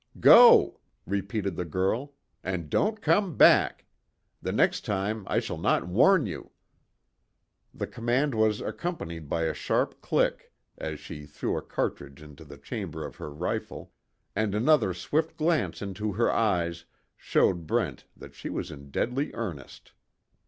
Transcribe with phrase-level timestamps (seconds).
[0.19, 3.85] "Go!" repeated the girl, "and don't come back!
[4.41, 6.49] The next time I shall not warn you."
[7.71, 12.57] The command was accompanied by a sharp click, as she threw a cartridge into the
[12.57, 13.93] chamber of her rifle,
[14.35, 19.91] and another swift glance into her eyes showed Brent that she was in deadly earnest.